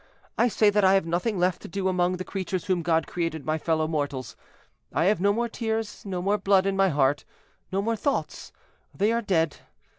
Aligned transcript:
I 0.35 0.47
say 0.47 0.71
that 0.71 0.83
I 0.83 0.95
have 0.95 1.05
nothing 1.05 1.37
left 1.37 1.61
to 1.61 1.67
do 1.67 1.87
among 1.87 2.17
the 2.17 2.23
creatures 2.23 2.65
whom 2.65 2.81
God 2.81 3.05
created 3.05 3.45
my 3.45 3.59
fellow 3.59 3.87
mortals; 3.87 4.35
I 4.91 5.05
have 5.05 5.21
no 5.21 5.31
more 5.31 5.47
tears, 5.47 6.03
no 6.07 6.23
more 6.23 6.39
blood 6.39 6.65
in 6.65 6.75
my 6.75 6.89
heart; 6.89 7.23
no 7.71 7.83
more 7.83 7.95
thoughts—they 7.95 9.11
are 9.11 9.21
dead. 9.21 9.57